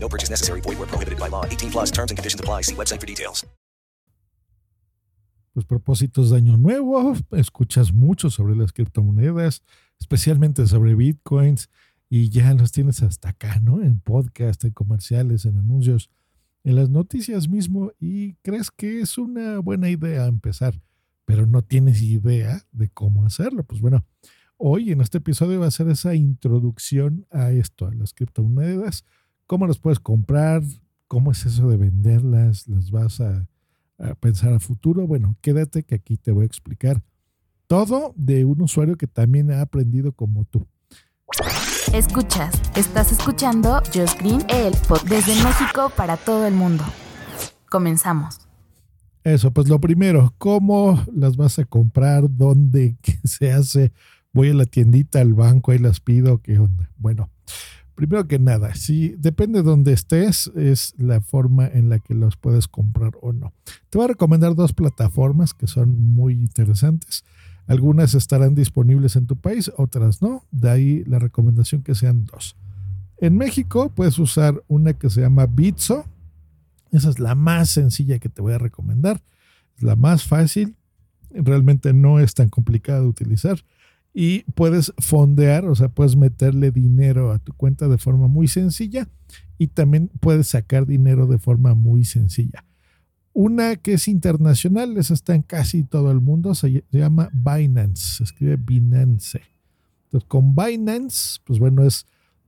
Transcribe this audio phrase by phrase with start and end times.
[0.00, 0.60] No purchase necessary.
[0.62, 1.44] Void where prohibited by law.
[1.44, 2.62] 18 plus terms and conditions apply.
[2.62, 3.44] See website for details.
[5.54, 9.64] Pues propósitos de año nuevo, escuchas mucho sobre las criptomonedas,
[9.98, 11.68] especialmente sobre bitcoins,
[12.08, 13.82] y ya los tienes hasta acá, ¿no?
[13.82, 16.10] En podcast, en comerciales, en anuncios
[16.64, 20.80] en las noticias mismo y crees que es una buena idea empezar,
[21.24, 23.64] pero no tienes idea de cómo hacerlo.
[23.64, 24.04] Pues bueno,
[24.56, 29.04] hoy en este episodio va a ser esa introducción a esto, a las criptomonedas,
[29.48, 30.62] cómo las puedes comprar,
[31.08, 33.48] cómo es eso de venderlas, las vas a,
[33.98, 35.08] a pensar a futuro.
[35.08, 37.02] Bueno, quédate que aquí te voy a explicar
[37.66, 40.68] todo de un usuario que también ha aprendido como tú.
[41.92, 46.84] Escuchas, estás escuchando Just Green, el pod desde México para todo el mundo.
[47.70, 48.40] Comenzamos.
[49.24, 52.24] Eso, pues lo primero, ¿cómo las vas a comprar?
[52.28, 52.98] ¿Dónde?
[53.02, 53.92] ¿Qué se hace?
[54.32, 56.90] Voy a la tiendita, al banco, ahí las pido, ¿qué onda?
[56.98, 57.30] Bueno,
[57.98, 62.36] primero que nada, si depende de dónde estés, es la forma en la que los
[62.36, 63.52] puedes comprar o no.
[63.90, 67.24] Te voy a recomendar dos plataformas que son muy interesantes.
[67.66, 70.44] Algunas estarán disponibles en tu país, otras no.
[70.52, 72.54] De ahí la recomendación que sean dos.
[73.16, 76.04] En México puedes usar una que se llama Bitso.
[76.92, 79.20] Esa es la más sencilla que te voy a recomendar.
[79.76, 80.76] Es la más fácil.
[81.30, 83.58] Realmente no es tan complicada de utilizar.
[84.20, 89.06] Y puedes fondear, o sea, puedes meterle dinero a tu cuenta de forma muy sencilla.
[89.58, 92.64] Y también puedes sacar dinero de forma muy sencilla.
[93.32, 98.24] Una que es internacional, esa está en casi todo el mundo, se llama Binance, se
[98.24, 99.40] escribe Binance.
[100.06, 102.04] Entonces, con Binance, pues bueno, es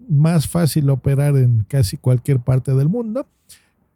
[0.08, 3.28] más fácil operar en casi cualquier parte del mundo,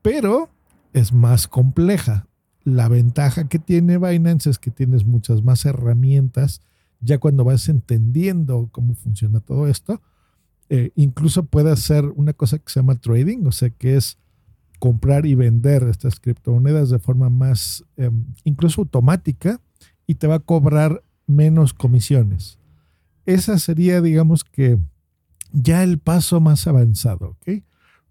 [0.00, 0.48] pero
[0.92, 2.28] es más compleja.
[2.62, 6.60] La ventaja que tiene Binance es que tienes muchas más herramientas
[7.04, 10.00] ya cuando vas entendiendo cómo funciona todo esto.
[10.70, 14.18] Eh, incluso puede hacer una cosa que se llama trading, o sea, que es
[14.78, 18.10] comprar y vender estas criptomonedas de forma más, eh,
[18.44, 19.60] incluso automática,
[20.06, 22.58] y te va a cobrar menos comisiones.
[23.26, 24.78] Esa sería, digamos que,
[25.52, 27.62] ya el paso más avanzado, ¿ok?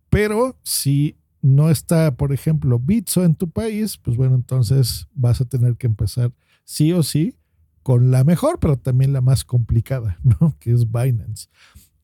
[0.09, 5.45] Pero si no está, por ejemplo, Bitso en tu país, pues bueno, entonces vas a
[5.45, 6.31] tener que empezar
[6.63, 7.35] sí o sí
[7.83, 10.55] con la mejor, pero también la más complicada, ¿no?
[10.59, 11.49] Que es Binance.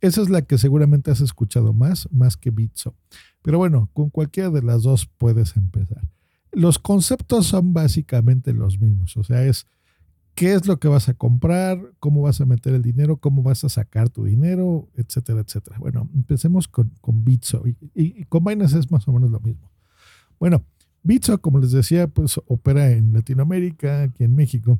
[0.01, 2.95] Esa es la que seguramente has escuchado más, más que Bitso.
[3.41, 6.07] Pero bueno, con cualquiera de las dos puedes empezar.
[6.51, 9.67] Los conceptos son básicamente los mismos, o sea, es
[10.39, 13.63] qué es lo que vas a comprar, cómo vas a meter el dinero, cómo vas
[13.65, 15.77] a sacar tu dinero, etcétera, etcétera.
[15.79, 17.63] Bueno, empecemos con, con Bitso
[17.93, 19.69] y, con Binance es más o menos lo mismo.
[20.39, 20.63] Bueno,
[21.03, 24.79] Bitso, como les decía, pues opera en Latinoamérica, aquí en México,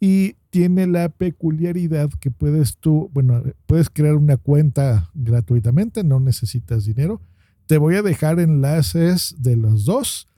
[0.00, 6.84] y tiene la peculiaridad que puedes tú, bueno, puedes crear una cuenta gratuitamente, no necesitas
[6.84, 7.20] dinero
[7.66, 10.28] te voy a dejar enlaces de los dos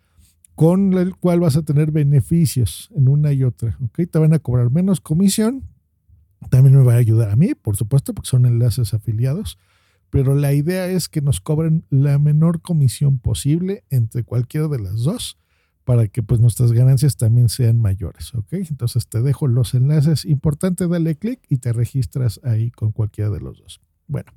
[0.54, 3.78] con el cual vas a tener beneficios en una y otra.
[3.80, 4.00] ¿ok?
[4.10, 5.64] Te van a cobrar menos comisión.
[6.50, 9.58] También me va a ayudar a mí, por supuesto, porque son enlaces afiliados.
[10.10, 15.02] Pero la idea es que nos cobren la menor comisión posible entre cualquiera de las
[15.02, 15.36] dos
[15.88, 18.52] para que pues nuestras ganancias también sean mayores, ¿ok?
[18.52, 20.26] Entonces te dejo los enlaces.
[20.26, 23.80] Importante, dale clic y te registras ahí con cualquiera de los dos.
[24.06, 24.30] Bueno,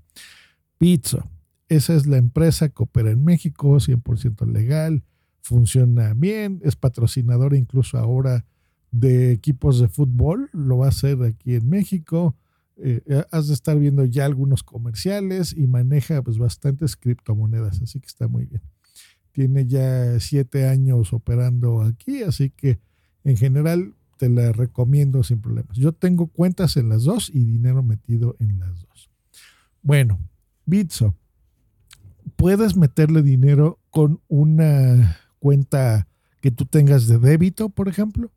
[0.77, 1.29] Pizza.
[1.67, 5.03] Esa es la empresa que opera en México, 100% legal,
[5.41, 8.45] funciona bien, es patrocinadora incluso ahora
[8.91, 12.33] de equipos de fútbol, lo va a hacer aquí en México.
[12.77, 18.07] Eh, has de estar viendo ya algunos comerciales y maneja pues bastantes criptomonedas, así que
[18.07, 18.61] está muy bien.
[19.31, 22.79] Tiene ya siete años operando aquí, así que
[23.23, 25.77] en general te la recomiendo sin problemas.
[25.77, 29.09] Yo tengo cuentas en las dos y dinero metido en las dos.
[29.81, 30.19] Bueno,
[30.65, 31.15] Bitso
[32.35, 36.07] puedes meterle dinero con una cuenta
[36.41, 38.31] que tú tengas de débito, por ejemplo.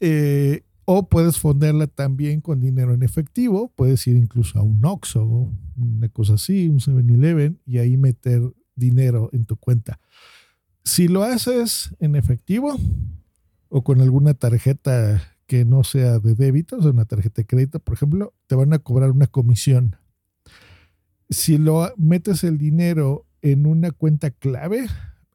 [0.00, 3.72] Eh, o puedes fondearla también con dinero en efectivo.
[3.76, 8.42] Puedes ir incluso a un Oxxo, una cosa así, un 7-Eleven, y ahí meter
[8.74, 10.00] dinero en tu cuenta.
[10.84, 12.78] Si lo haces en efectivo
[13.68, 17.94] o con alguna tarjeta que no sea de débito, o una tarjeta de crédito, por
[17.94, 19.96] ejemplo, te van a cobrar una comisión
[21.32, 24.86] si lo metes el dinero en una cuenta clave,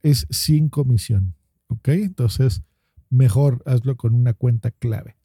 [0.04, 1.36] es sin comisión.
[1.68, 1.90] ¿Ok?
[1.90, 2.63] Entonces,
[3.10, 5.17] mejor hazlo con una cuenta clave.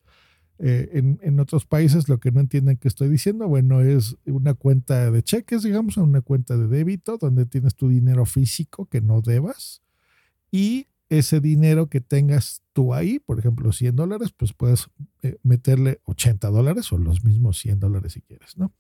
[0.59, 4.55] Eh, en, en, otros países lo que no entienden que estoy diciendo, bueno, es una
[4.55, 9.23] cuenta de cheques, digamos, una cuenta de débito donde tienes tu dinero físico que no
[9.23, 9.83] debas
[10.53, 14.89] y ese dinero que tengas tú ahí, por ejemplo, 100 dólares, pues puedes
[15.23, 18.73] eh, meterle 80 dólares o los mismos 100 dólares si quieres, ¿no?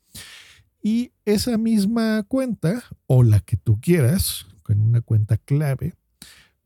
[0.83, 5.95] Y esa misma cuenta o la que tú quieras, con una cuenta clave,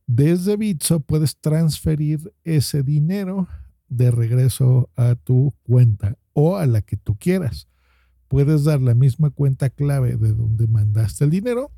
[0.06, 3.49] desde Bitso puedes transferir ese dinero
[3.88, 7.69] de regreso a tu cuenta o a la que tú quieras.
[8.29, 11.71] Puedes dar la misma cuenta clave de donde mandaste el dinero,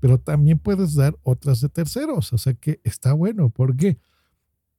[0.00, 2.32] pero también puedes dar otras de terceros.
[2.32, 3.98] O sea que está bueno porque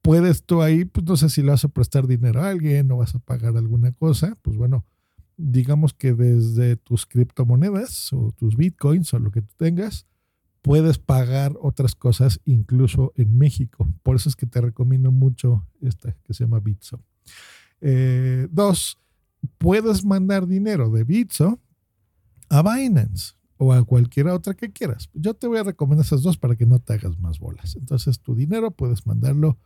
[0.02, 2.98] puedes tú ahí, pues no sé si le vas a prestar dinero a alguien o
[2.98, 4.86] vas a pagar alguna cosa, pues bueno,
[5.36, 10.06] digamos que desde tus criptomonedas o tus bitcoins o lo que tú tengas,
[10.66, 13.88] puedes pagar otras cosas incluso en México.
[14.02, 17.00] Por eso es que te recomiendo mucho esta que se llama Bitso.
[17.80, 18.98] Eh, dos,
[19.58, 21.60] puedes mandar dinero de Bitso
[22.48, 25.08] a Binance o a cualquier otra que quieras.
[25.14, 27.76] Yo te voy a recomendar esas dos para que no te hagas más bolas.
[27.76, 29.60] Entonces tu dinero puedes mandarlo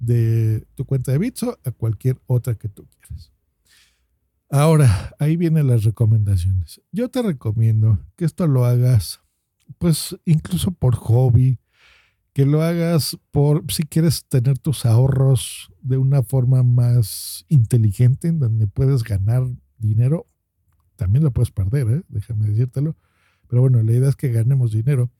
[0.00, 3.30] de tu cuenta de Bitso a cualquier otra que tú quieras.
[4.50, 6.82] Ahora, ahí vienen las recomendaciones.
[6.90, 9.20] Yo te recomiendo que esto lo hagas
[9.78, 11.58] pues incluso por hobby,
[12.32, 18.40] que lo hagas por si quieres tener tus ahorros de una forma más inteligente, en
[18.40, 19.44] donde puedes ganar
[19.78, 20.26] dinero,
[20.96, 22.02] también lo puedes perder, ¿eh?
[22.08, 22.96] déjame decírtelo,
[23.46, 25.10] pero bueno, la idea es que ganemos dinero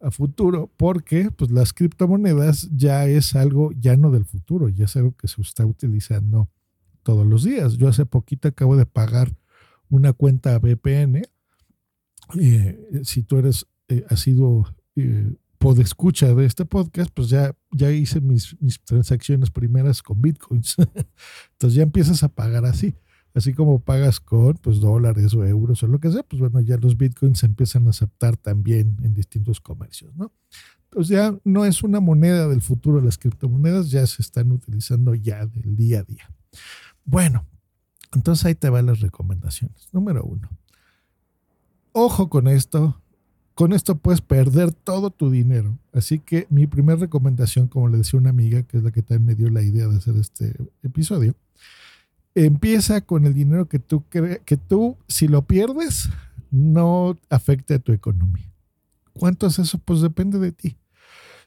[0.00, 4.96] a futuro, porque pues las criptomonedas ya es algo ya no del futuro, ya es
[4.96, 6.50] algo que se está utilizando
[7.02, 7.78] todos los días.
[7.78, 9.34] Yo hace poquito acabo de pagar
[9.88, 11.22] una cuenta VPN.
[12.38, 15.34] Eh, si tú eres eh, ha sido eh,
[15.80, 20.76] escucha de este podcast, pues ya, ya hice mis, mis transacciones primeras con bitcoins.
[21.52, 22.94] Entonces ya empiezas a pagar así.
[23.34, 26.76] Así como pagas con pues, dólares o euros o lo que sea, pues bueno, ya
[26.78, 30.32] los bitcoins se empiezan a aceptar también en distintos comercios, ¿no?
[30.84, 35.46] Entonces ya no es una moneda del futuro, las criptomonedas ya se están utilizando ya
[35.46, 36.34] del día a día.
[37.04, 37.46] Bueno,
[38.14, 39.88] entonces ahí te van las recomendaciones.
[39.92, 40.48] Número uno,
[41.92, 43.02] ojo con esto,
[43.58, 45.80] con esto puedes perder todo tu dinero.
[45.92, 49.24] Así que mi primera recomendación, como le decía una amiga, que es la que también
[49.24, 51.34] me dio la idea de hacer este episodio,
[52.36, 56.08] empieza con el dinero que tú crees que tú, si lo pierdes,
[56.52, 58.48] no afecte a tu economía.
[59.12, 59.78] ¿Cuánto es eso?
[59.78, 60.76] Pues depende de ti.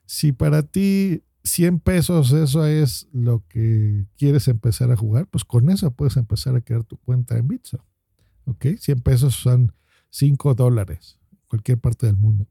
[0.06, 5.70] Si para ti 100 pesos eso es lo que quieres empezar a jugar, pues con
[5.70, 7.86] eso puedes empezar a crear tu cuenta en Bitso.
[8.44, 8.66] ¿Ok?
[8.78, 9.72] 100 pesos son
[10.10, 11.21] 5 dólares
[11.52, 12.48] cualquier parte del mundo.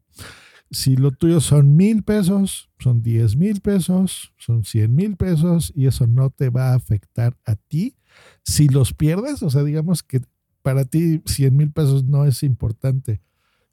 [0.70, 5.87] Si lo tuyo son mil pesos, son diez mil pesos, son cien mil pesos y
[5.87, 7.97] eso no te va a afectar a ti.
[8.44, 10.20] Si los pierdes, o sea, digamos que
[10.62, 13.23] para ti cien mil pesos no es importante.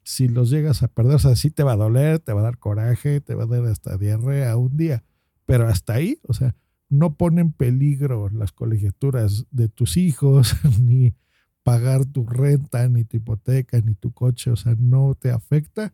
[0.02, 2.44] Si los llegas a perder, o sea, sí te va a doler, te va a
[2.44, 5.04] dar coraje, te va a dar hasta diarrea un día,
[5.44, 6.56] pero hasta ahí, o sea,
[6.88, 11.14] no pone en peligro las colegiaturas de tus hijos, ni,
[11.68, 15.92] pagar tu renta, ni tu hipoteca, ni tu coche, o sea, no te afecta,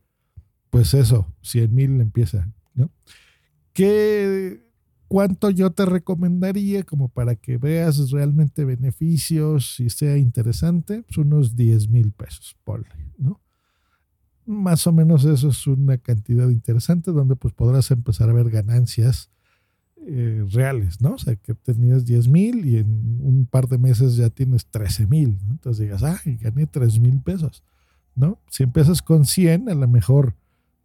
[0.71, 2.93] pues eso, 100 mil empieza, ¿no?
[3.73, 4.71] ¿Qué,
[5.09, 11.02] ¿Cuánto yo te recomendaría como para que veas realmente beneficios y sea interesante?
[11.02, 12.87] Pues unos 10 mil pesos, por
[13.19, 13.40] ¿no?
[14.47, 19.28] Más o menos eso es una cantidad interesante donde pues podrás empezar a ver ganancias
[19.97, 21.15] eh, reales, ¿no?
[21.15, 25.07] O sea, que tenías 10 mil y en un par de meses ya tienes 13
[25.07, 25.53] mil, ¿no?
[25.53, 27.63] Entonces digas, ah, gané 3 mil pesos,
[28.15, 28.39] ¿no?
[28.51, 30.35] Si empiezas con 100, a lo mejor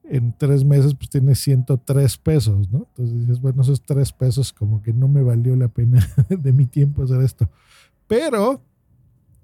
[0.03, 2.87] en tres meses pues tienes 103 pesos, ¿no?
[2.89, 6.65] Entonces dices, bueno, esos 3 pesos como que no me valió la pena de mi
[6.65, 7.49] tiempo hacer esto.
[8.07, 8.61] Pero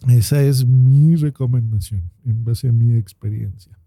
[0.08, 3.78] esa es mi recomendación en base a mi experiencia.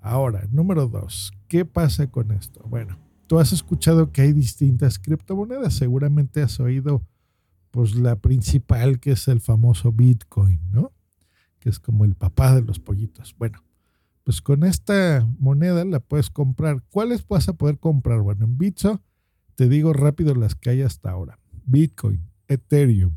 [0.00, 2.64] Ahora, número dos, ¿qué pasa con esto?
[2.68, 7.02] Bueno, tú has escuchado que hay distintas criptomonedas, seguramente has oído
[7.70, 10.92] pues la principal que es el famoso Bitcoin, ¿no?
[11.58, 13.34] Que es como el papá de los pollitos.
[13.38, 13.62] Bueno,
[14.24, 16.82] pues con esta moneda la puedes comprar.
[16.90, 18.20] ¿Cuáles vas a poder comprar?
[18.22, 19.02] Bueno, en Bitso
[19.54, 21.38] te digo rápido las que hay hasta ahora.
[21.64, 23.14] Bitcoin, Ethereum,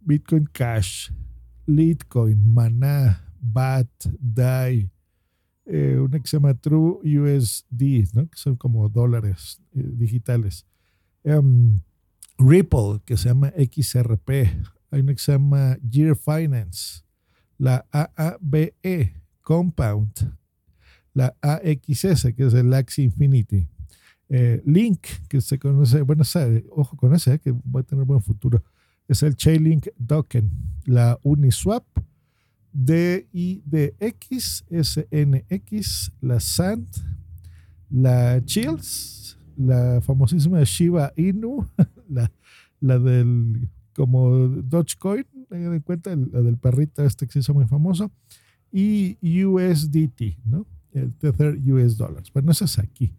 [0.00, 1.10] Bitcoin Cash,
[1.66, 3.88] Litecoin, Mana, BAT,
[4.18, 4.90] DAI,
[5.66, 8.28] eh, una que se llama True USD, ¿no?
[8.28, 10.66] que son como dólares eh, digitales.
[11.22, 11.80] Em,
[12.38, 14.30] Ripple, que se llama XRP.
[14.90, 17.02] Hay una que se llama Year Finance.
[17.56, 20.36] La AABE, Compound.
[21.14, 23.68] La AXS, que es el Axie Infinity.
[24.28, 26.24] Eh, Link, que se conoce, bueno,
[26.70, 28.62] ojo con ese, que va a tener buen futuro,
[29.06, 30.50] es el Chainlink Token,
[30.86, 31.84] la Uniswap,
[32.74, 36.88] DIDX, SNX, la SAND,
[37.88, 41.66] la Chills, la famosísima Shiba Inu,
[42.08, 42.30] la,
[42.80, 47.66] la del como Dogecoin, tengan en cuenta la del perrito este que se hizo muy
[47.66, 48.10] famoso,
[48.72, 50.66] y USDT, ¿no?
[50.90, 52.32] El Tether US Dollars.
[52.32, 53.12] Bueno, eso es aquí.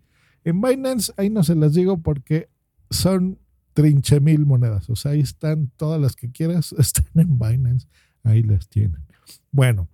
[0.44, 2.50] En Binance, ahí no se las digo porque
[2.90, 3.40] son
[3.74, 4.90] trinche mil monedas.
[4.90, 7.88] O sea, ahí están todas las que quieras, están en Binance.
[8.26, 9.06] Ahí las tienen.
[9.52, 9.88] Bueno,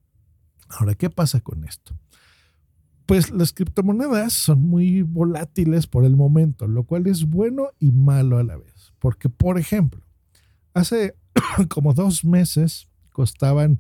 [0.70, 1.94] ahora, ¿qué pasa con esto?
[3.06, 8.38] Pues las criptomonedas son muy volátiles por el momento, lo cual es bueno y malo
[8.38, 8.94] a la vez.
[9.00, 10.02] Porque, por ejemplo,
[10.74, 11.16] hace
[11.70, 13.80] como dos meses costaban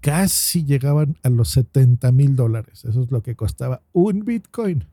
[0.00, 2.84] casi llegaban a los 70 mil dólares.
[2.84, 4.84] Eso es lo que costaba un Bitcoin.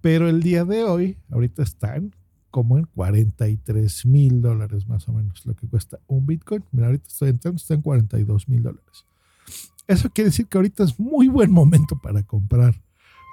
[0.00, 2.14] Pero el día de hoy, ahorita están
[2.52, 6.62] como en 43 mil dólares más o menos, lo que cuesta un Bitcoin.
[6.70, 9.04] Mira, ahorita estoy entrando, está en 42 mil dólares.
[9.88, 12.80] Eso quiere decir que ahorita es muy buen momento para comprar.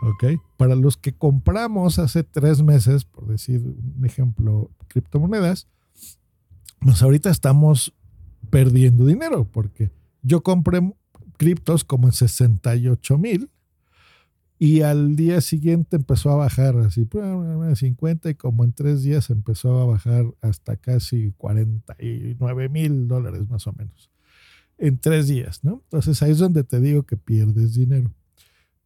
[0.02, 0.40] ¿Ok?
[0.56, 5.68] Para los que compramos hace tres meses, por decir un ejemplo, criptomonedas,
[6.80, 7.94] pues ahorita estamos
[8.50, 10.94] perdiendo dinero porque yo compré
[11.38, 13.50] criptos como en 68 mil
[14.62, 17.08] y al día siguiente empezó a bajar así,
[17.76, 23.66] 50 y como en tres días empezó a bajar hasta casi 49 mil dólares más
[23.68, 24.12] o menos.
[24.78, 25.82] En tres días, ¿no?
[25.86, 28.14] Entonces ahí es donde te digo que pierdes dinero.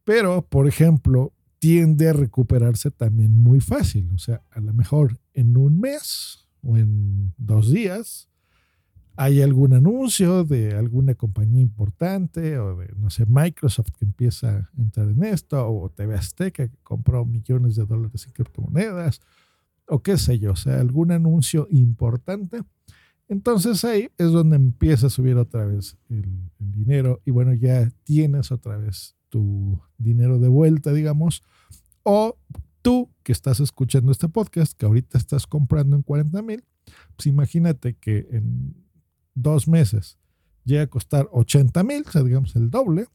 [0.04, 4.10] Pero, por ejemplo, tiende a recuperarse también muy fácil.
[4.14, 8.28] O sea, a lo mejor en un mes o en dos días
[9.16, 14.70] hay algún anuncio de alguna compañía importante o de, no sé, Microsoft que empieza a
[14.76, 19.20] entrar en esto, o TV Azteca que compró millones de dólares en criptomonedas,
[19.86, 22.62] o qué sé yo, o sea, algún anuncio importante.
[23.28, 28.50] Entonces ahí es donde empieza a subir otra vez el, dinero y bueno, ya tienes
[28.50, 31.42] otra vez tu dinero de vuelta, digamos,
[32.02, 32.36] o
[32.82, 36.64] tú que estás escuchando este podcast, que ahorita estás comprando en 40 mil,
[37.16, 38.83] pues imagínate que en
[39.34, 40.18] dos meses
[40.64, 43.06] llega a costar 80 mil, o sea, digamos el doble,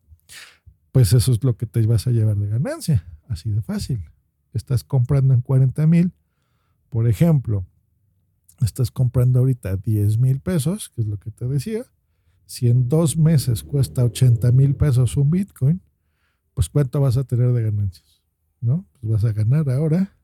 [0.92, 3.06] pues eso es lo que te vas a llevar de ganancia.
[3.28, 4.04] Así de fácil.
[4.54, 6.14] Estás comprando en 40 mil,
[6.90, 7.66] por ejemplo,
[8.62, 11.86] estás comprando ahorita 10 mil pesos, que es lo que te decía.
[12.46, 15.82] Si en dos meses cuesta 80 mil pesos un Bitcoin,
[16.56, 18.24] pues ¿cuánto vas a tener de ganancias?
[18.60, 18.86] ¿No?
[18.94, 20.18] Pues vas a ganar ahora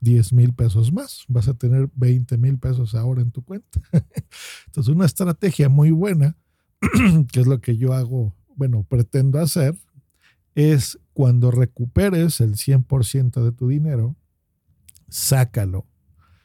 [0.00, 1.24] 10 mil pesos más.
[1.28, 3.80] Vas a tener 20 mil pesos ahora en tu cuenta.
[4.66, 6.36] Entonces, una estrategia muy buena,
[7.32, 9.76] que es lo que yo hago, bueno, pretendo hacer,
[10.54, 14.16] es cuando recuperes el 100% de tu dinero,
[15.08, 15.86] sácalo.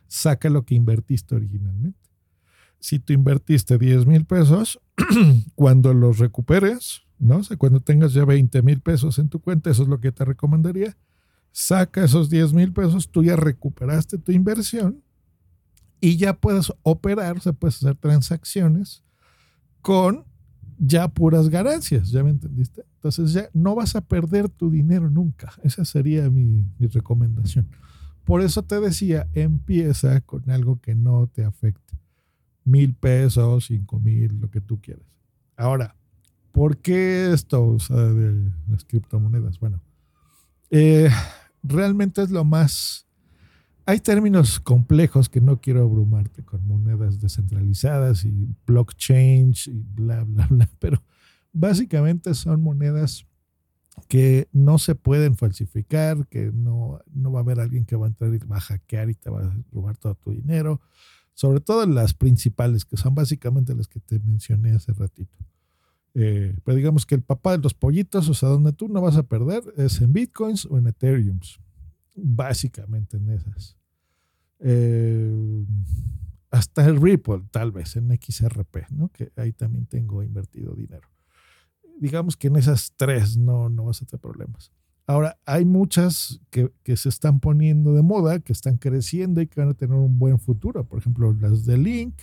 [0.07, 1.99] Saca lo que invertiste originalmente.
[2.79, 4.79] Si tú invertiste 10 mil pesos,
[5.55, 7.37] cuando los recuperes, ¿no?
[7.37, 10.25] O cuando tengas ya 20 mil pesos en tu cuenta, eso es lo que te
[10.25, 10.97] recomendaría
[11.51, 15.03] saca esos 10 mil pesos, tú ya recuperaste tu inversión
[15.99, 19.03] y ya puedes operar, o sea, puedes hacer transacciones
[19.81, 20.25] con
[20.83, 22.83] ya puras ganancias, ¿ya me entendiste?
[22.95, 25.53] Entonces ya no vas a perder tu dinero nunca.
[25.63, 27.67] Esa sería mi, recomendación.
[28.23, 31.99] Por eso te decía, empieza con algo que no te afecte.
[32.63, 35.05] Mil pesos, cinco mil, lo que tú quieras.
[35.55, 35.95] Ahora,
[36.51, 39.59] ¿por qué esto o de las criptomonedas?
[39.59, 39.81] Bueno,
[40.71, 41.09] eh,
[41.63, 43.07] realmente es lo más...
[43.85, 50.47] Hay términos complejos que no quiero abrumarte con monedas descentralizadas y blockchain y bla, bla,
[50.47, 51.03] bla, pero
[51.51, 53.25] básicamente son monedas
[54.07, 58.09] que no se pueden falsificar, que no, no va a haber alguien que va a
[58.09, 60.81] entrar y va a hackear y te va a robar todo tu dinero,
[61.33, 65.35] sobre todo las principales, que son básicamente las que te mencioné hace ratito.
[66.13, 69.15] Eh, pero digamos que el papá de los pollitos, o sea, donde tú no vas
[69.15, 71.39] a perder es en bitcoins o en ethereum.
[72.15, 73.77] Básicamente en esas.
[74.59, 75.65] Eh,
[76.51, 79.09] hasta el Ripple, tal vez, en XRP, ¿no?
[79.09, 81.07] Que ahí también tengo invertido dinero.
[81.97, 84.71] Digamos que en esas tres no, no vas a tener problemas.
[85.07, 89.59] Ahora, hay muchas que, que, se están poniendo de moda, que están creciendo y que
[89.59, 90.85] van a tener un buen futuro.
[90.85, 92.15] Por ejemplo, las de Link,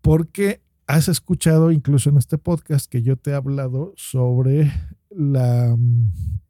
[0.00, 4.70] porque has escuchado incluso en este podcast que yo te he hablado sobre
[5.10, 6.40] la, mm,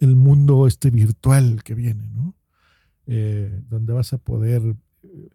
[0.00, 2.34] el mundo este virtual que viene, ¿no?
[3.06, 4.62] Eh, donde vas a poder
[5.02, 5.28] eh,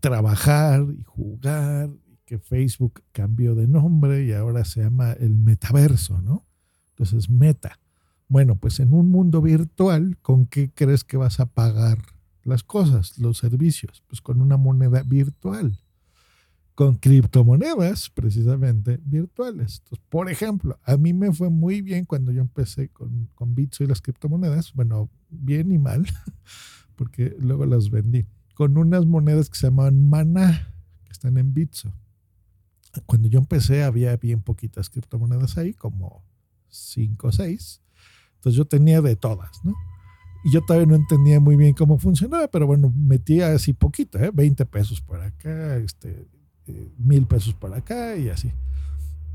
[0.00, 1.90] trabajar y jugar,
[2.24, 6.46] que Facebook cambió de nombre y ahora se llama el metaverso, ¿no?
[6.90, 7.78] Entonces, meta,
[8.28, 11.98] Bueno, pues en un mundo virtual, ¿con qué crees que vas a pagar
[12.44, 14.02] las cosas, los servicios?
[14.08, 15.78] Pues con una moneda virtual,
[16.82, 19.82] con criptomonedas precisamente virtuales.
[19.84, 23.84] Entonces, por ejemplo, a mí me fue muy bien cuando yo empecé con, con Bitso
[23.84, 26.04] y las criptomonedas, bueno, bien y mal,
[26.96, 30.74] porque luego las vendí, con unas monedas que se llamaban Mana,
[31.04, 31.94] que están en Bitso.
[33.06, 36.24] Cuando yo empecé había bien poquitas criptomonedas ahí, como
[36.66, 37.80] 5 o 6
[38.34, 39.72] entonces yo tenía de todas, ¿no?
[40.42, 44.32] Y yo todavía no entendía muy bien cómo funcionaba, pero bueno, metía así poquito, ¿eh?
[44.34, 46.26] 20 pesos por acá, este,
[46.66, 48.52] eh, mil pesos por acá y así.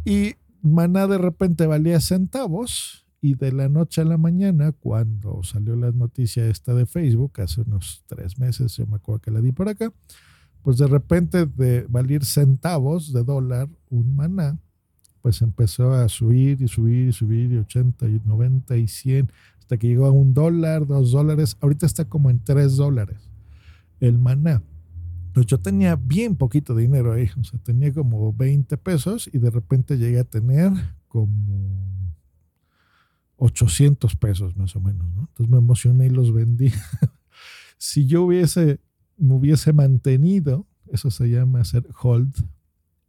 [0.05, 5.75] Y Maná de repente valía centavos y de la noche a la mañana, cuando salió
[5.75, 9.51] la noticia esta de Facebook, hace unos tres meses, yo me acuerdo que la di
[9.51, 9.91] por acá,
[10.61, 14.59] pues de repente de valer centavos de dólar un maná,
[15.21, 19.77] pues empezó a subir y subir y subir y 80 y 90 y 100 hasta
[19.77, 21.57] que llegó a un dólar, dos dólares.
[21.59, 23.29] Ahorita está como en tres dólares
[23.99, 24.61] el maná.
[25.37, 29.51] Pues yo tenía bien poquito dinero ahí, o sea, tenía como 20 pesos y de
[29.51, 30.71] repente llegué a tener
[31.07, 32.15] como
[33.35, 35.27] 800 pesos más o menos, ¿no?
[35.29, 36.71] Entonces me emocioné y los vendí.
[37.77, 38.79] si yo hubiese,
[39.15, 42.33] me hubiese mantenido, eso se llama hacer hold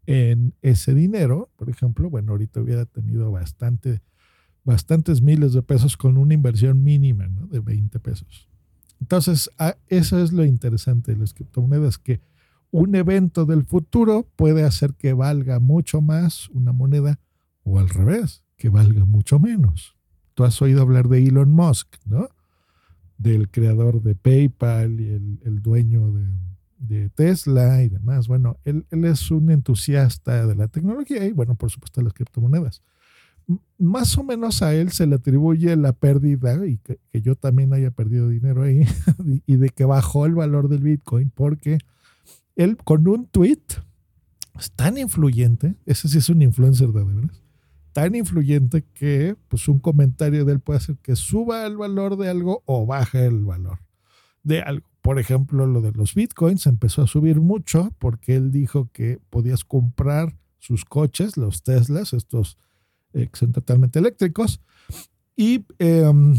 [0.04, 4.02] en ese dinero, por ejemplo, bueno, ahorita hubiera tenido bastante,
[4.64, 7.46] bastantes miles de pesos con una inversión mínima ¿no?
[7.46, 8.47] de 20 pesos.
[9.00, 9.50] Entonces,
[9.86, 12.20] eso es lo interesante de las criptomonedas, que
[12.70, 17.18] un evento del futuro puede hacer que valga mucho más una moneda
[17.62, 19.96] o al revés, que valga mucho menos.
[20.34, 22.28] Tú has oído hablar de Elon Musk, ¿no?
[23.16, 26.28] Del creador de PayPal y el, el dueño de,
[26.78, 28.28] de Tesla y demás.
[28.28, 32.82] Bueno, él, es un entusiasta de la tecnología y, bueno, por supuesto, las criptomonedas.
[33.78, 37.90] Más o menos a él se le atribuye la pérdida y que, yo también haya
[37.90, 38.82] perdido dinero ahí
[39.46, 41.78] y de que bajó el valor del Bitcoin porque
[42.56, 43.62] él con un tweet
[44.58, 47.42] es tan influyente, ese sí es un influencer de veras,
[47.92, 52.28] tan influyente que pues un comentario de él puede hacer que suba el valor de
[52.28, 53.78] algo o baje el valor
[54.42, 54.88] de algo.
[55.00, 59.64] Por ejemplo, lo de los bitcoins empezó a subir mucho porque él dijo que podías
[59.64, 62.58] comprar sus coches, los Teslas, estos
[63.12, 64.60] eh, son totalmente eléctricos,
[65.36, 66.34] y em,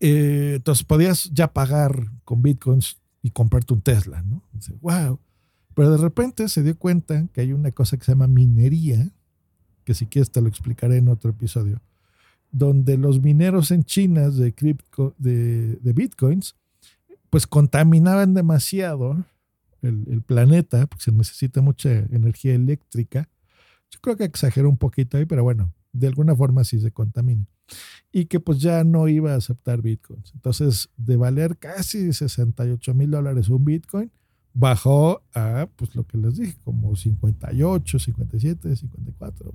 [0.00, 4.42] eh, entonces podías ya pagar con bitcoins y comprarte un Tesla, ¿no?
[4.80, 5.18] Wow.
[5.74, 9.10] Pero de repente se dio cuenta que hay una cosa que se llama minería,
[9.84, 11.80] que si quieres te lo explicaré en otro episodio,
[12.50, 14.54] donde los mineros en China de,
[15.18, 16.56] de, de bitcoins
[17.30, 19.24] pues contaminaban demasiado
[19.80, 23.28] el, planeta, porque se necesita mucha energía eléctrica.
[23.92, 27.46] Yo creo que exageró un poquito ahí, pero bueno, de alguna forma sí se contamina.
[28.10, 30.32] Y que pues ya no iba a aceptar bitcoins.
[30.34, 34.10] Entonces, de valer casi 68 mil dólares un bitcoin,
[34.54, 39.52] bajó a, pues lo que les dije, como 58, 57, 54.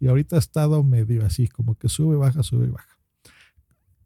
[0.00, 2.92] Y ahorita ha estado medio así, como que sube, baja, sube, baja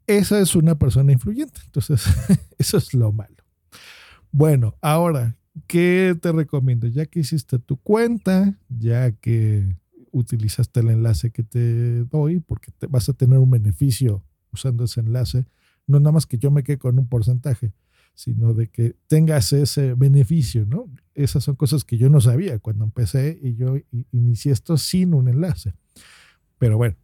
[0.07, 1.59] esa es una persona influyente.
[1.65, 2.03] Entonces,
[2.57, 3.35] eso es lo malo.
[4.31, 6.87] Bueno, ahora, ¿qué te recomiendo?
[6.87, 9.75] Ya que hiciste tu cuenta, ya que
[10.11, 15.45] utilizaste el enlace que te doy, porque vas a tener un beneficio usando ese enlace,
[15.85, 17.73] no nada más que yo me quede con un porcentaje,
[18.13, 20.89] sino de que tengas ese beneficio, ¿no?
[21.13, 23.77] Esas son cosas que yo no sabía cuando empecé y yo
[24.11, 25.73] inicié esto sin un enlace.
[26.57, 26.95] Pero bueno,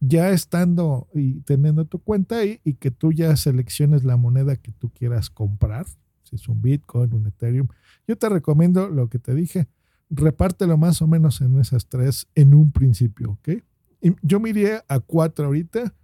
[0.00, 4.72] ya estando y teniendo tu cuenta ahí y que tú ya selecciones la moneda que
[4.72, 5.86] tú quieras comprar,
[6.22, 7.68] si es un Bitcoin, un Ethereum,
[8.08, 9.68] yo te recomiendo lo que te dije,
[10.10, 13.62] repártelo más o menos en esas tres en un principio, ¿ok?
[14.00, 15.94] Y yo me iría a cuatro ahorita,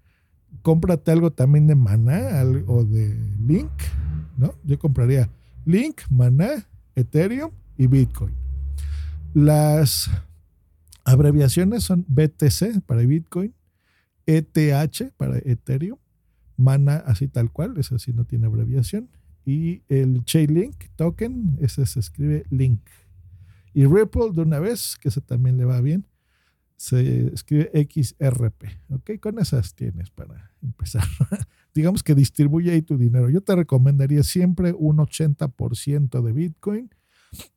[0.63, 3.71] cómprate algo también de Maná o de Link,
[4.37, 4.55] ¿no?
[4.65, 5.31] Yo compraría
[5.65, 8.35] Link, Maná, Ethereum y Bitcoin.
[9.33, 10.11] Las
[11.05, 13.55] abreviaciones son BTC para Bitcoin,
[14.27, 15.99] ETH para Ethereum,
[16.57, 19.09] Mana así tal cual, ese sí no tiene abreviación,
[19.45, 22.81] y el Chainlink token, ese se escribe Link.
[23.75, 26.07] Y Ripple de una vez, que ese también le va bien,
[26.77, 28.65] se escribe XRP.
[28.91, 29.11] ¿Ok?
[29.21, 31.05] Con esas tienes para empezar.
[31.75, 33.29] Digamos que distribuye ahí tu dinero.
[33.31, 36.91] Yo te recomendaría siempre un 80% de Bitcoin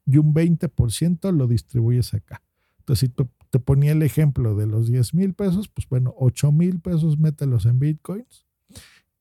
[0.05, 2.41] y un 20% lo distribuyes acá.
[2.79, 6.51] Entonces, si tú te ponía el ejemplo de los 10 mil pesos, pues bueno, 8
[6.51, 8.46] mil pesos mételos en bitcoins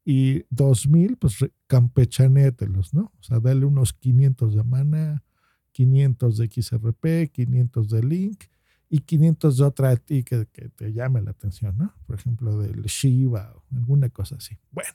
[0.08, 3.12] y 2 mil, pues campechanételos, ¿no?
[3.18, 5.24] O sea, dale unos 500 de mana,
[5.72, 8.44] 500 de XRP, 500 de Link
[8.88, 11.92] y 500 de otra a ti que, que te llame la atención, ¿no?
[12.06, 14.56] Por ejemplo, del Shiba o alguna cosa así.
[14.70, 14.94] Bueno,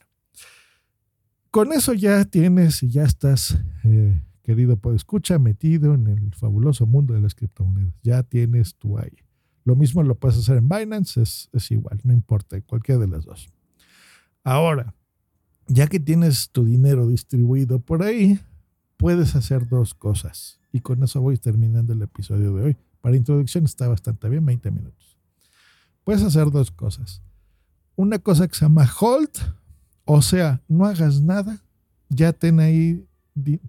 [1.50, 6.86] con eso ya tienes y ya estás, eh, querido pues escucha, metido en el fabuloso
[6.86, 7.94] mundo de las criptomonedas.
[8.02, 9.18] Ya tienes tu ahí.
[9.66, 13.26] Lo mismo lo puedes hacer en Binance, es, es igual, no importa, cualquiera de las
[13.26, 13.50] dos.
[14.46, 14.96] Ahora,
[15.74, 18.40] ya que tienes tu dinero distribuido por ahí,
[18.98, 20.60] puedes hacer dos cosas.
[20.74, 22.78] Y con eso voy terminando el episodio de hoy.
[23.00, 25.18] Para introducción está bastante bien, 20 minutos.
[26.04, 27.22] Puedes hacer dos cosas.
[27.96, 29.32] Una cosa que se llama hold,
[30.06, 31.64] o sea, no hagas nada,
[32.10, 33.06] ya ten ahí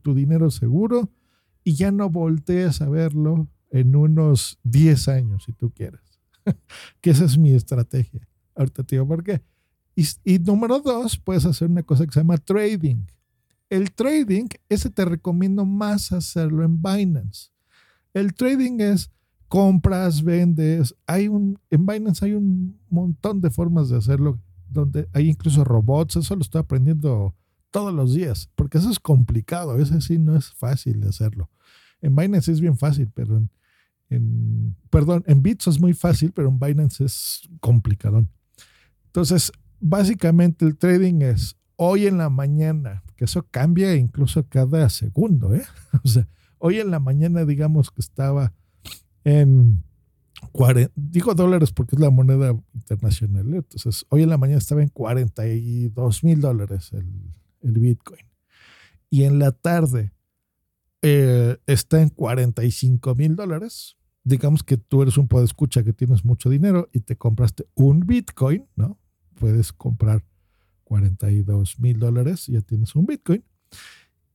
[0.02, 1.08] tu dinero seguro
[1.62, 6.00] y ya no voltees a verlo en unos 10 años, si tú quieres.
[7.00, 8.26] que esa es mi estrategia.
[8.54, 9.40] Ahorita te digo por qué.
[9.94, 13.04] Y, número dos, puedes hacer una cosa que se llama trading.
[13.68, 17.50] El trading, ese te recomiendo más hacerlo en Binance.
[18.14, 19.10] El trading es
[19.48, 20.94] compras, vendes.
[21.06, 26.16] Hay un, en Binance hay un montón de formas de hacerlo, donde hay incluso robots.
[26.16, 27.34] Eso lo estoy aprendiendo
[27.70, 29.78] todos los días, porque eso es complicado.
[29.78, 31.50] Ese sí no es fácil de hacerlo.
[32.00, 33.42] En Binance es bien fácil, pero
[34.08, 38.28] en, perdón, en Bits es muy fácil, pero en Binance es complicadón.
[39.06, 39.52] Entonces,
[39.82, 45.64] básicamente el trading es hoy en la mañana, que eso cambia incluso cada segundo, ¿eh?
[46.04, 48.54] O sea, hoy en la mañana digamos que estaba
[49.24, 49.84] en
[50.52, 53.56] 40, digo dólares porque es la moneda internacional, ¿eh?
[53.58, 57.06] entonces hoy en la mañana estaba en 42 mil dólares el,
[57.62, 58.24] el, Bitcoin.
[59.10, 60.12] Y en la tarde
[61.02, 63.96] eh, está en 45 mil dólares.
[64.24, 68.66] Digamos que tú eres un escucha que tienes mucho dinero y te compraste un Bitcoin,
[68.76, 68.98] ¿no?
[69.38, 70.24] Puedes comprar
[70.84, 73.44] 42 mil dólares, ya tienes un Bitcoin.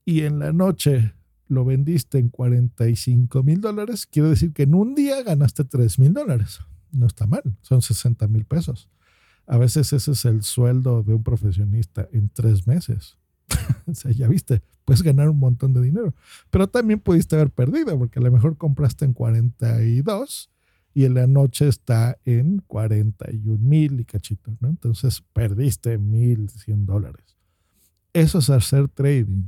[0.04, 1.14] Y en la noche
[1.46, 6.12] lo vendiste en 45 mil dólares, quiere decir que en un día ganaste 3 mil
[6.12, 6.60] dólares.
[6.90, 8.88] No está mal, son 60 mil pesos.
[9.46, 13.16] A veces ese es el sueldo de un profesionista en tres meses.
[13.86, 16.14] o sea, ya viste, puedes ganar un montón de dinero.
[16.50, 20.50] Pero también pudiste haber perdido, porque a lo mejor compraste en 42
[20.98, 24.68] y en la noche está en 41 mil y cachito, ¿no?
[24.68, 27.36] Entonces perdiste 1.100 dólares.
[28.12, 29.44] Eso es hacer trading.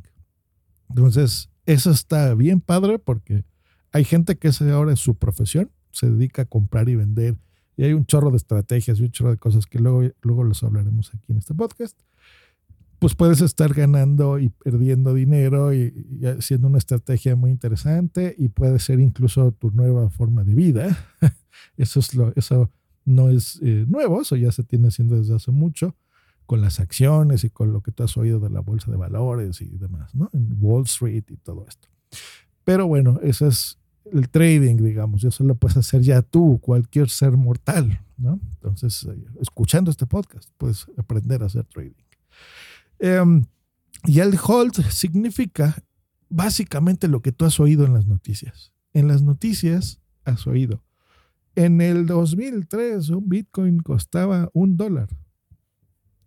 [0.90, 3.42] Entonces, eso está bien padre porque
[3.90, 7.36] hay gente que ese ahora es su profesión, se dedica a comprar y vender
[7.76, 10.62] y hay un chorro de estrategias y un chorro de cosas que luego, luego los
[10.62, 12.00] hablaremos aquí en este podcast
[13.00, 15.92] pues puedes estar ganando y perdiendo dinero y,
[16.38, 20.98] haciendo una estrategia muy interesante y puede ser incluso tu nueva forma de vida.
[21.76, 22.70] Eso, es lo, eso
[23.04, 25.96] no es eh, nuevo, eso ya se tiene haciendo desde hace mucho
[26.46, 29.60] con las acciones y con lo que tú has oído de la bolsa de valores
[29.60, 30.30] y demás, ¿no?
[30.32, 31.88] En Wall Street y todo esto.
[32.64, 33.78] Pero bueno, eso es
[34.12, 38.40] el trading, digamos, eso lo puedes hacer ya tú, cualquier ser mortal, ¿no?
[38.54, 42.04] Entonces, eh, escuchando este podcast, puedes aprender a hacer trading.
[42.98, 43.44] Em,
[44.04, 45.76] y el hold significa
[46.28, 48.72] básicamente lo que tú has oído en las noticias.
[48.92, 50.82] En las noticias has oído.
[51.54, 55.08] En el 2003 un Bitcoin costaba un dólar.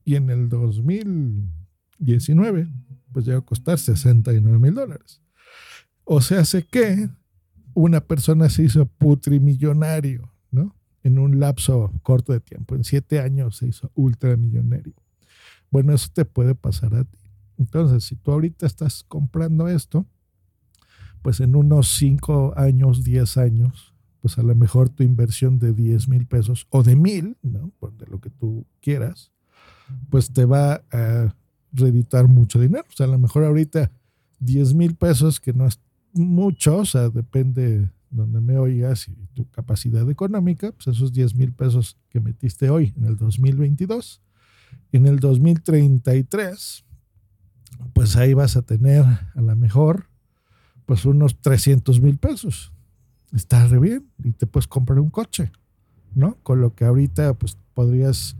[0.06, 2.68] Y en el 2019
[3.14, 5.22] pues llegó a costar 69 mil dólares.
[6.04, 7.10] O sea, hace que
[7.74, 10.76] una persona se hizo putrimillonario, ¿no?
[11.04, 12.76] En un lapso corto de tiempo.
[12.76, 14.94] En siete años se hizo ultramillonario.
[15.70, 17.20] Bueno, eso te puede pasar a ti.
[17.58, 20.06] Entonces, si tú ahorita estás comprando esto,
[21.22, 23.93] pues en unos 5 años, 10 años,
[24.24, 27.74] pues a lo mejor tu inversión de 10 mil pesos o de mil, ¿no?
[28.00, 29.34] De lo que tú quieras,
[30.10, 31.36] pues te va a
[31.74, 32.86] reeditar mucho dinero.
[32.88, 33.92] O sea, a lo mejor ahorita
[34.40, 35.78] 10 mil pesos, que no es
[36.14, 41.52] mucho, o sea, depende donde me oigas y tu capacidad económica, pues esos 10 mil
[41.52, 44.22] pesos que metiste hoy en el 2022,
[44.94, 46.86] en el 2033,
[47.92, 50.08] pues ahí vas a tener a lo mejor
[50.86, 52.73] pues unos 300 mil pesos.
[53.34, 55.52] Está re bien y te puedes comprar un coche,
[56.14, 56.38] ¿no?
[56.44, 58.38] Con lo que ahorita pues podrías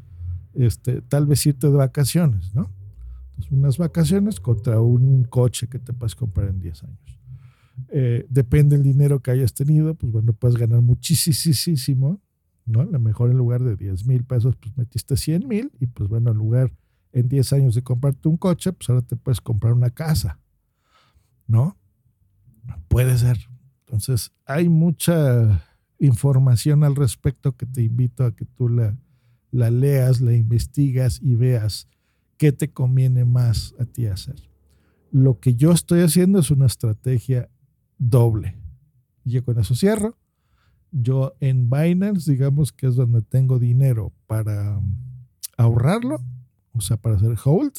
[0.54, 2.70] este, tal vez irte de vacaciones, ¿no?
[3.50, 7.20] unas vacaciones contra un coche que te puedes comprar en 10 años.
[7.90, 12.22] Eh, depende del dinero que hayas tenido, pues bueno, puedes ganar muchísimo
[12.66, 12.82] ¿no?
[12.82, 16.08] A lo mejor en lugar de 10 mil pesos, pues metiste 100 mil y pues
[16.10, 16.72] bueno, en lugar
[17.12, 20.40] en 10 años de comprarte un coche, pues ahora te puedes comprar una casa,
[21.48, 21.78] ¿no?
[22.88, 23.38] Puede ser.
[23.94, 25.64] Entonces, hay mucha
[26.00, 28.98] información al respecto que te invito a que tú la,
[29.52, 31.88] leas, la investigas y veas
[32.38, 34.50] qué te conviene más a ti hacer.
[35.12, 37.52] Lo que yo estoy haciendo es una estrategia
[38.00, 38.58] doble.
[39.26, 40.18] Yo con eso cierro
[40.92, 44.82] Yo en Binance, digamos que es donde tengo dinero para
[45.56, 46.20] ahorrarlo,
[46.72, 47.74] o sea, para hacer hold.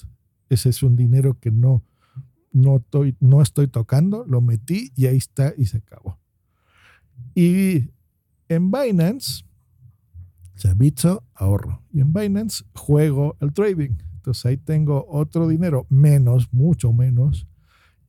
[0.49, 1.83] Ese es un dinero que no,
[2.55, 6.19] no, estoy, no estoy tocando, lo metí y ahí está y se acabó.
[7.35, 7.91] Y
[8.49, 9.45] en Binance,
[10.55, 11.83] o sea, Bitso, ahorro.
[11.93, 13.97] Y en Binance juego el trading.
[14.15, 17.47] Entonces ahí tengo otro dinero, menos, mucho menos,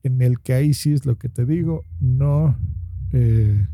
[0.03, 2.55] en el que ahí sí es lo que te digo, no,
[3.11, 3.67] eh,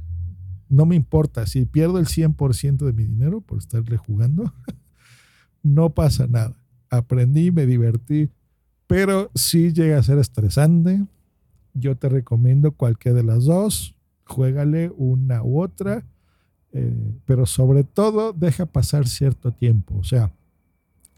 [0.70, 1.46] no me importa.
[1.46, 4.54] Si pierdo el 100% de mi dinero por estarle jugando,
[5.64, 6.56] no pasa nada.
[6.90, 8.30] Aprendí, me divertí,
[8.92, 11.04] pero si llega a ser estresante.
[11.74, 13.96] Yo te recomiendo cualquiera de las dos.
[14.26, 16.04] Juégale una u otra
[16.74, 20.32] eh, pero sobre todo deja pasar cierto tiempo, o sea,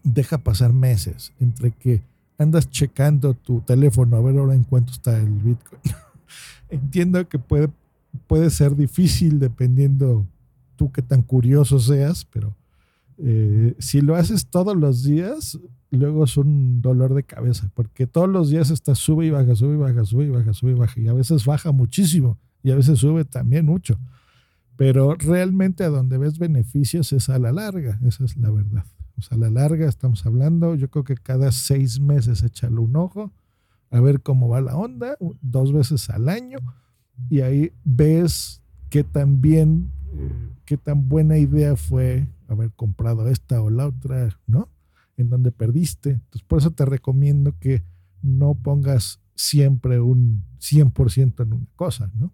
[0.04, 2.02] deja pasar meses entre que
[2.40, 5.82] andas checando tu teléfono a ver ahora en cuánto está el Bitcoin.
[6.70, 7.70] Entiendo que puede,
[8.26, 10.26] puede ser difícil dependiendo
[10.76, 12.56] tú qué tan curioso seas, pero
[13.18, 15.60] eh, si lo haces todos los días,
[15.92, 19.76] luego es un dolor de cabeza, porque todos los días está sube y baja, sube
[19.76, 22.76] y baja, sube y baja, sube y baja, y a veces baja muchísimo y a
[22.76, 24.00] veces sube también mucho.
[24.76, 28.86] Pero realmente a donde ves beneficios es a la larga, esa es la verdad.
[29.18, 32.96] O sea, a la larga estamos hablando, yo creo que cada seis meses échale un
[32.96, 33.32] ojo
[33.92, 36.58] a ver cómo va la onda, dos veces al año,
[37.30, 43.62] y ahí ves qué tan bien, eh, qué tan buena idea fue haber comprado esta
[43.62, 44.70] o la otra, ¿no?
[45.18, 46.12] En donde perdiste.
[46.12, 47.84] Entonces, por eso te recomiendo que
[48.22, 52.34] no pongas siempre un 100% en una cosa, ¿no?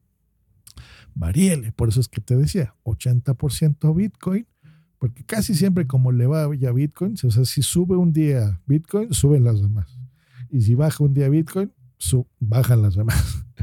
[1.19, 1.72] varíele.
[1.72, 4.48] Por eso es que te decía, 80% Bitcoin,
[4.98, 9.13] porque casi siempre como le va ya Bitcoin, o sea, si sube un día Bitcoin,
[9.13, 10.00] suben las demás.
[10.50, 11.72] Y si baja un día Bitcoin,
[12.39, 13.45] bajan las demás.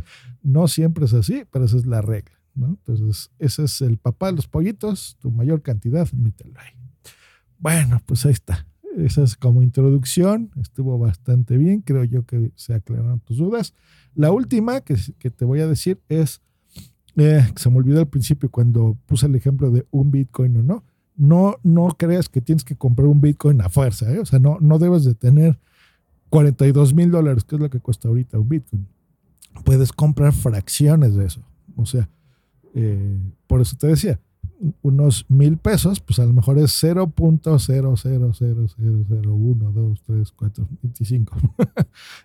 [0.42, 2.35] No siempre es así, pero esa es la regla.
[2.56, 6.72] Entonces, ese es el papá de los pollitos, tu mayor cantidad, mételo ahí.
[7.58, 8.66] Bueno, pues ahí está.
[8.96, 13.74] Esa es como introducción, estuvo bastante bien, creo yo que se aclararon tus dudas.
[14.14, 16.40] La última que, que te voy a decir es
[17.16, 20.84] eh, se me olvidó al principio cuando puse el ejemplo de un Bitcoin o no.
[21.16, 24.18] No, no creas que tienes que comprar un Bitcoin a fuerza, ¿eh?
[24.18, 25.58] o sea, no, no debes de tener
[26.28, 28.86] 42 mil dólares, que es lo que cuesta ahorita un Bitcoin.
[29.64, 31.40] Puedes comprar fracciones de eso.
[31.74, 32.10] O sea,
[32.76, 34.18] eh, por eso te decía,
[34.82, 41.36] unos mil pesos, pues a lo mejor es 0.000001, 2, 3, 4, 25.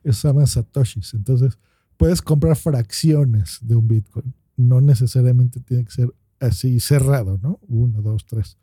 [0.04, 1.14] Eso se llama satoshis.
[1.14, 1.58] Entonces,
[1.98, 7.60] puedes comprar fracciones de un Bitcoin no necesariamente tiene que ser así cerrado, ¿no?
[7.68, 8.58] Uno, dos, tres.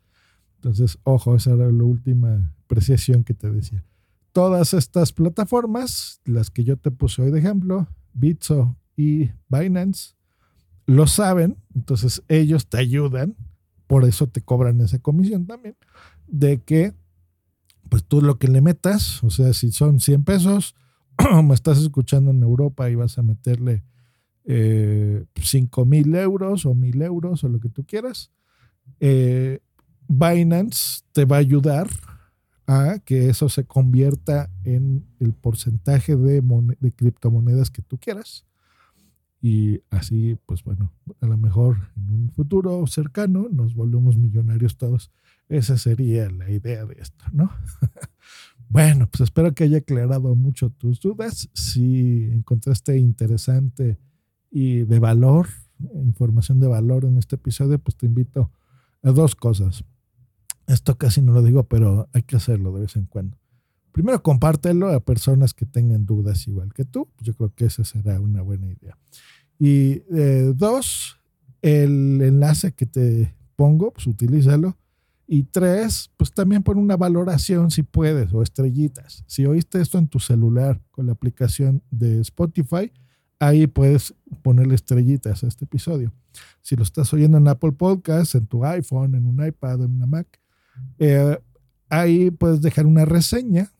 [0.55, 3.83] Entonces, ojo, esa era la última apreciación que te decía.
[4.31, 10.15] Todas estas plataformas, las que yo te puse hoy de ejemplo, Bitso y Binance,
[10.89, 13.35] lo saben, entonces ellos te ayudan,
[13.85, 15.75] por eso te cobran esa comisión también,
[16.27, 16.93] de que
[17.89, 20.75] pues tú lo que le metas, o sea, si son 100 pesos,
[21.43, 23.83] me estás escuchando en Europa y vas a meterle
[24.45, 28.31] eh, 5 mil euros o mil euros o lo que tú quieras,
[28.99, 29.59] eh,
[30.07, 31.87] Binance te va a ayudar
[32.65, 36.41] a que eso se convierta en el porcentaje de,
[36.79, 38.48] de criptomonedas que tú quieras.
[39.41, 45.11] Y así, pues bueno, a lo mejor en un futuro cercano nos volvemos millonarios todos.
[45.47, 47.49] Esa sería la idea de esto, ¿no?
[48.69, 51.49] bueno, pues espero que haya aclarado mucho tus dudas.
[51.53, 53.97] Si encontraste interesante
[54.51, 55.47] y de valor,
[55.93, 58.51] información de valor en este episodio, pues te invito
[59.01, 59.85] a dos cosas.
[60.67, 63.37] Esto casi no lo digo, pero hay que hacerlo de vez en cuando.
[63.91, 67.07] Primero, compártelo a personas que tengan dudas igual que tú.
[67.21, 68.97] Yo creo que esa será una buena idea.
[69.57, 71.17] Y eh, dos,
[71.61, 74.77] el enlace que te pongo, pues utilízalo.
[75.27, 79.23] Y tres, pues también pon una valoración si puedes o estrellitas.
[79.27, 82.91] Si oíste esto en tu celular con la aplicación de Spotify,
[83.37, 86.11] ahí puedes ponerle estrellitas a este episodio.
[86.61, 90.05] Si lo estás oyendo en Apple Podcasts, en tu iPhone, en un iPad, en una
[90.07, 90.39] Mac,
[90.97, 91.37] eh,
[91.89, 93.71] ahí puedes dejar una reseña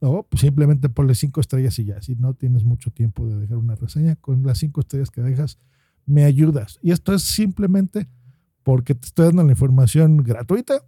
[0.00, 2.00] o simplemente ponle cinco estrellas y ya.
[2.02, 5.58] Si no tienes mucho tiempo de dejar una reseña, con las cinco estrellas que dejas,
[6.06, 6.78] me ayudas.
[6.82, 8.08] Y esto es simplemente
[8.62, 10.84] porque te estoy dando la información gratuita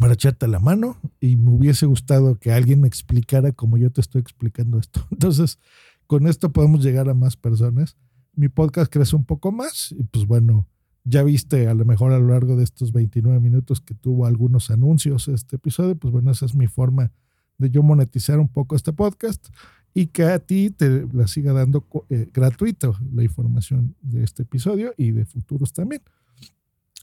[0.00, 4.00] para echarte la mano y me hubiese gustado que alguien me explicara como yo te
[4.00, 5.06] estoy explicando esto.
[5.10, 5.58] Entonces,
[6.06, 7.96] con esto podemos llegar a más personas.
[8.34, 10.66] Mi podcast crece un poco más y pues bueno,
[11.04, 14.70] ya viste a lo mejor a lo largo de estos 29 minutos que tuvo algunos
[14.70, 17.12] anuncios este episodio, pues bueno, esa es mi forma
[17.62, 19.48] de yo monetizar un poco este podcast
[19.94, 24.92] y que a ti te la siga dando eh, gratuito la información de este episodio
[24.96, 26.02] y de futuros también.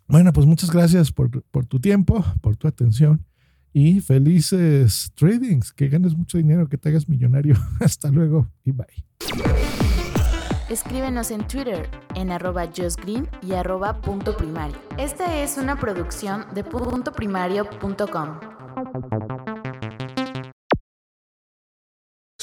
[0.07, 3.25] Bueno, pues muchas gracias por, por tu tiempo, por tu atención
[3.73, 7.55] y felices tradings, que ganes mucho dinero, que te hagas millonario.
[7.79, 8.87] Hasta luego y bye.
[10.69, 14.77] Escríbenos en Twitter en arroba justgreen y arroba punto primario.
[14.97, 19.58] Esta es una producción de puntoprimario.com.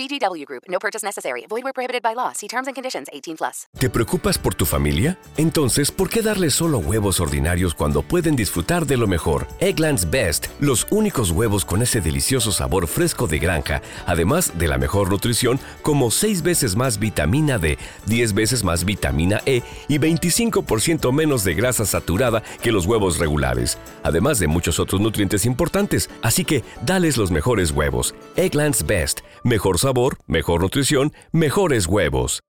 [0.00, 0.64] VGW Group.
[0.66, 1.44] No purchase necessary.
[1.46, 2.32] Void where prohibited by law.
[2.32, 3.08] See terms and conditions.
[3.12, 3.66] 18 plus.
[3.78, 5.18] ¿Te preocupas por tu familia?
[5.36, 9.46] Entonces, ¿por qué darles solo huevos ordinarios cuando pueden disfrutar de lo mejor?
[9.60, 14.78] Eggland's Best, los únicos huevos con ese delicioso sabor fresco de granja, además de la
[14.78, 21.12] mejor nutrición, como 6 veces más vitamina D, 10 veces más vitamina E y 25%
[21.12, 26.08] menos de grasa saturada que los huevos regulares, además de muchos otros nutrientes importantes.
[26.22, 28.14] Así que, dales los mejores huevos.
[28.36, 29.78] Eggland's Best, mejor
[30.26, 32.40] mejor nutrición, mejores huevos.